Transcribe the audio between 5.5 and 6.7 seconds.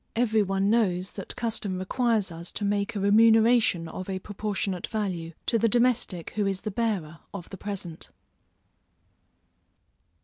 the domestic who is